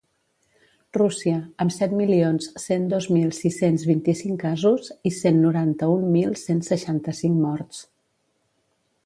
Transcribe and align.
Rússia, 0.97 1.33
amb 1.65 1.73
set 1.75 1.93
milions 1.99 2.47
cent 2.63 2.87
dos 2.93 3.07
mil 3.17 3.27
sis-cents 3.41 3.85
vint-i-cinc 3.91 4.41
casos 4.47 4.89
i 5.11 5.13
cent 5.19 5.39
noranta-un 5.45 6.09
mil 6.17 6.35
cent 6.47 6.65
seixanta-cinc 6.71 7.41
morts. 7.47 7.85